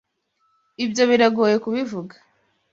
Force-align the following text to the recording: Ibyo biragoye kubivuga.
Ibyo 0.85 1.03
biragoye 1.09 1.55
kubivuga. 1.63 2.15